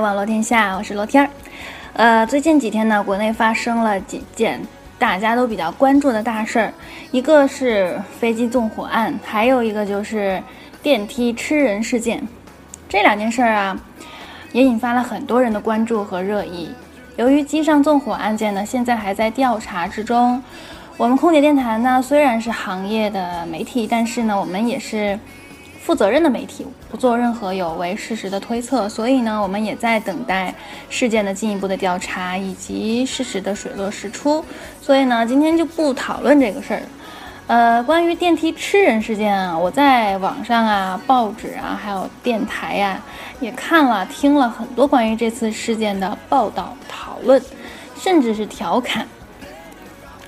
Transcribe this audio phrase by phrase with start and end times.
[0.00, 1.30] 网络天下，我是罗天儿。
[1.94, 4.60] 呃，最近几天呢，国内发生了几件
[4.98, 6.74] 大家都比较关注的大事儿，
[7.10, 10.42] 一个是飞机纵火案，还有一个就是
[10.82, 12.22] 电梯吃人事件。
[12.88, 13.78] 这两件事儿啊，
[14.52, 16.70] 也引发了很多人的关注和热议。
[17.16, 20.42] 由于机上纵火案件呢，现在还在调查之中。
[20.98, 25.18] 我们空姐电台呢，虽然是行业的媒体，但是呢，我们也是。
[25.86, 30.52] 负责任的媒体不做任何有违事实的推测，所以呢，我们也在等待
[30.90, 34.44] 事件的进一步的调查以及事实的水落石出。
[34.82, 36.82] 所以呢，今天就不讨论这个事儿。
[37.46, 43.00] 呃，关于电梯吃人事件啊，我在网上啊、报纸啊，还有电台呀，
[43.38, 47.40] 也看了、听了很多关于这次事件的报道、讨论，
[47.96, 49.06] 甚至是调侃。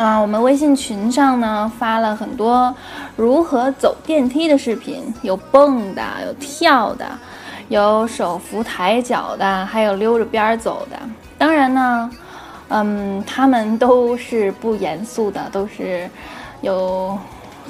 [0.00, 2.74] 啊，我们微信群上呢发了很多
[3.16, 7.06] 如何走电梯的视频，有蹦的，有跳的，
[7.68, 10.98] 有手扶抬脚的，还有溜着边儿走的。
[11.36, 12.10] 当然呢，
[12.68, 16.08] 嗯，他们都是不严肃的，都是
[16.62, 17.18] 有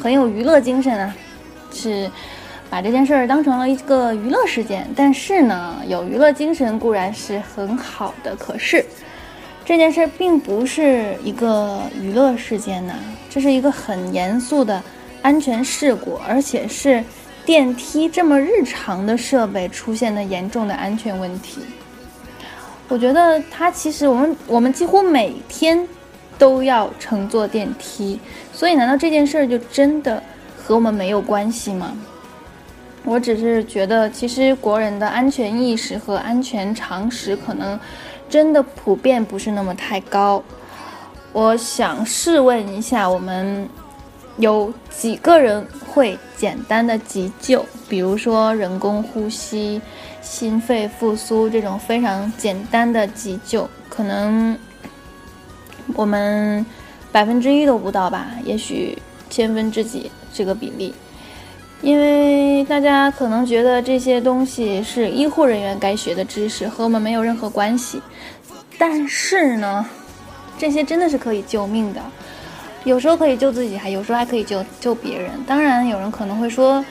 [0.01, 1.13] 很有娱乐精神啊，
[1.73, 2.09] 是
[2.71, 4.89] 把这件事儿当成了一个娱乐事件。
[4.95, 8.87] 但是呢，有娱乐精神固然是很好的，可是。
[9.65, 12.95] 这件事并不是一个娱乐事件呐，
[13.29, 14.83] 这是一个很严肃的
[15.23, 17.05] 安全事故，而且是
[17.45, 21.61] 电梯这么日常的设备出现了严重的安全问题。
[22.89, 25.87] 我觉得它其实我们我们几乎每天
[26.37, 28.19] 都要乘坐电梯，
[28.53, 30.21] 所以难道这件事儿就真的
[30.57, 31.97] 和我们没有关系吗？
[33.05, 37.79] 我只是觉得，其实国人的安全意识和安全常识可能。
[38.31, 40.43] 真的普遍不是那么太高。
[41.33, 43.69] 我想试问一下，我们
[44.39, 47.67] 有几个人会简单的急救？
[47.89, 49.83] 比如说人工呼吸、
[50.23, 54.57] 心肺复苏这种非常简单的急救，可能
[55.95, 56.65] 我们
[57.11, 58.97] 百分之一都不到吧，也许
[59.29, 60.95] 千分之几这个比例。
[61.83, 68.03] 因为大家可能觉得这些东西是医护人员该学的知识，和我们没有任何关系。
[68.79, 69.87] 但是呢，
[70.59, 72.01] 这些真的是可以救命的，
[72.85, 75.31] 有时候可以救自己，还有时候还可以救救别人。
[75.47, 76.85] 当然，有人可能会说，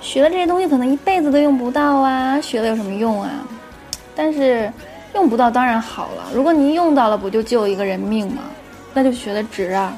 [0.00, 3.30] 学了这些东西可能一辈子都用不到啊，学了有什么用啊？
[4.14, 4.72] 但是
[5.14, 8.42] 用不到当然好了，如果您用到了，不就救一个人命吗？
[8.94, 9.96] 那就学的值啊。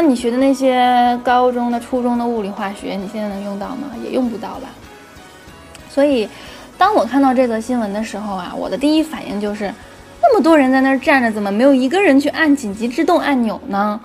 [0.00, 3.90] 那你学的那些高中的、初中的物理化学，你现在能用到吗？
[4.00, 4.68] 也用不到吧。
[5.90, 6.28] 所以，
[6.78, 9.74] 当我看到这则新闻的时候啊，我的第一反应就是，
[10.22, 14.00] 那么多人在那儿站着，怎么没有一个人去按紧急制动按钮呢？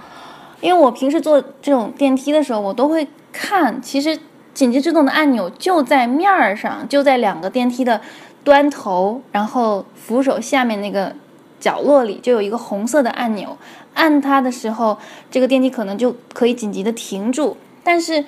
[0.62, 4.18] 因为我平时坐这种电梯的时候，我都会看，其实
[4.56, 8.02] 紧急制动的按钮就在面儿上，就在两个电梯的
[8.44, 11.16] 端头，然后扶手下面那个。
[11.64, 13.58] 角落里就有一个红色的按钮，
[13.94, 14.98] 按它的时候，
[15.32, 17.56] 这个电梯可能就可以紧急的停住。
[17.86, 18.26] 但是，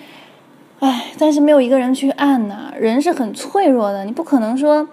[0.79, 2.71] 唉，但是没有一个人去按呐。
[2.79, 4.87] 人是很脆弱的，你不可能说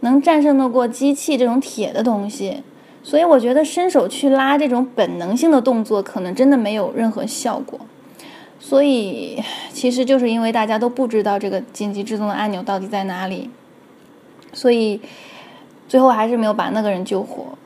[0.00, 2.64] 能战胜得过机器这种铁的东西。
[3.04, 7.78] 所以我觉得伸手去拉这种本能性的动作，可能真的没有任何效果。
[8.58, 9.40] 所以，
[9.72, 13.50] 其实就是因为大家都不知道这个紧急制动的按钮到底在哪里，
[14.52, 15.00] 所以
[15.86, 17.56] 最后还是没有把那个人救活。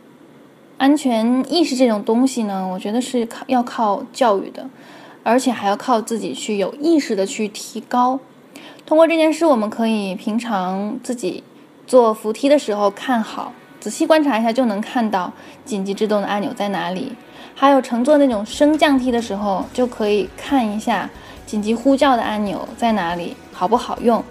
[0.79, 4.65] 安全意识这种东西呢，我觉得是要靠教育的，
[5.25, 8.19] 而且还要靠自己去有意识的去提高。
[8.87, 11.43] 通过这件事，我们可以平常自己
[11.87, 15.33] 坐扶梯的时候看好，仔细观察一下就能看到
[15.65, 17.13] 紧急制动的按钮在哪里。
[17.55, 21.11] 还有乘坐那种升降梯的时候，就可以看一下
[21.45, 24.23] 紧急呼叫的按钮在哪里，好不好用。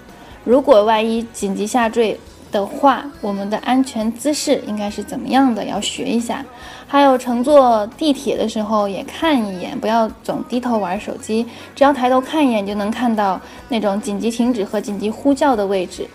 [0.46, 2.18] 如果万一紧急下坠，
[2.52, 5.64] 的话，我们的安全姿势应该是怎么样的？
[5.66, 6.44] 要学一下。
[6.88, 11.46] 还有乘坐地铁的时候也看一眼，不要总低头玩手机。
[11.76, 16.08] 只要抬头看一眼，就能看到那种紧急停止和紧急呼叫的位置。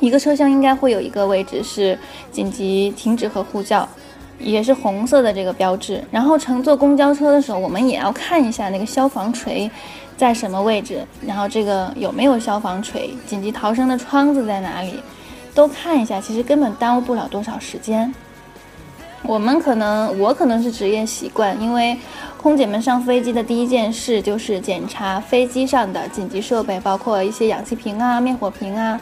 [0.00, 1.98] 一个车厢应该会有一个位置是
[2.32, 3.86] 紧急停止和呼叫，
[4.38, 6.02] 也是红色的这个标志。
[6.10, 9.70] 然后乘坐公交车的时候，我们也要看一下那个消防锤
[10.16, 14.98] 在什么位置，然后这个有没有消防锤，紧急逃生的窗子在哪里。
[15.58, 18.14] 都看一下，其实根本耽误不了多少时间。
[19.24, 21.98] 我们可能，我可能是职业习惯，因为
[22.40, 29.00] 空姐们上飞机的第一件事就是检查飞机上的紧急设备，包括一些氧气瓶啊、灭火瓶啊、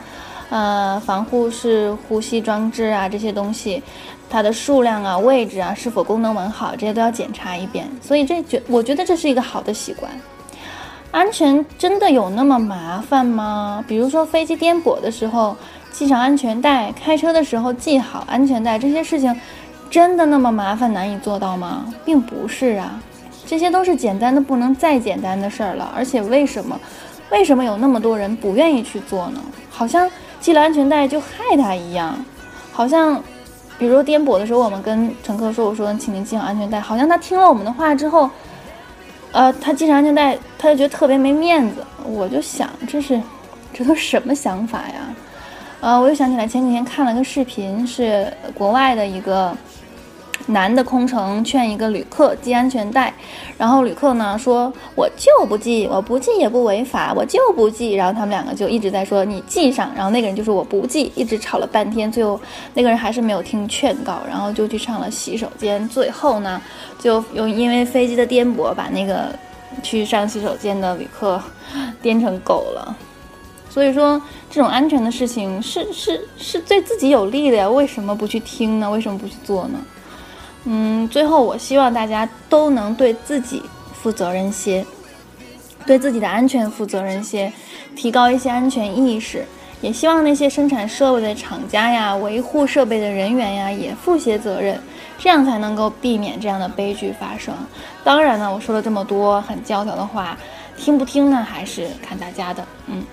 [0.48, 3.82] 呃防护式呼吸装置啊这些东西，
[4.30, 7.86] 它的数量啊、位置啊是否功能完好，这些都要检查一遍。
[8.00, 10.10] 所以这觉，我觉得这是一个好的习惯。
[11.10, 13.84] 安全真的有那么麻烦吗？
[13.86, 15.54] 比如说飞机颠簸的时候。
[15.92, 19.34] 系上安全带，开车的时候系好安全带，这些事情
[19.88, 21.86] 真的那么麻烦难以做到吗？
[22.04, 23.00] 并不是啊，
[23.46, 25.90] 这些都是简单的不能再简单的事儿了。
[25.96, 26.78] 而且为什么，
[27.30, 29.40] 为什么有那么多人不愿意去做呢？
[29.70, 30.10] 好像
[30.40, 32.16] 系了安全带就害他一样，
[32.72, 33.22] 好像，
[33.78, 38.28] 比如颠簸的时候，我们跟乘客说：“我说，请您系好安全带。”好像他听了我们的话之后，
[39.32, 41.84] 呃，他系上安全带，他就觉得特别没面子。
[42.04, 43.20] 我就想，这是，
[43.72, 45.15] 这都什么想法呀？
[45.80, 49.56] 呃，我又想起来前几天看了个视频，是国外的一个
[50.46, 53.12] 男的空乘劝一个旅客系安全带，
[53.58, 62.40] 然后旅客呢说：“我就不系，我不系也不违法，我就不系。”然后他们两个就一直在说：“你系上。”然后那个人就说：“我不系。”一直吵了半天，最后
[62.74, 65.86] 那个人还是没有听劝告，然后就去上了洗手间。
[65.88, 66.60] 最后呢，
[66.98, 69.28] 就又因为飞机的颠簸，把那个
[69.82, 71.40] 去上洗手间的旅客
[72.00, 72.96] 颠成狗了。
[73.76, 74.18] 所以说，
[74.50, 78.90] 这种安全的事情是是是对自己有利的呀，为什么不去听呢？
[78.90, 79.78] 为什么不去做呢？
[80.64, 83.62] 嗯，最后我希望大家都能对自己
[83.92, 84.82] 负责任些，
[85.84, 87.52] 对自己的安全负责任些，
[87.94, 89.44] 提高一些安全意识。
[89.82, 94.80] 也希望那些生产设备的厂家呀、维护设备的人员呀，也负些责任，
[95.18, 97.54] 这样才能够避免这样的悲剧发生。
[98.02, 100.34] 当然呢，我说了这么多很教条的话，
[100.78, 102.64] 听不听呢，还是看大家的。
[102.86, 103.04] 嗯。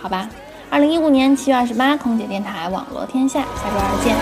[0.00, 0.28] 好吧？
[0.70, 4.14] 二零一五年七月二十八空姐电台网络天下下周二见。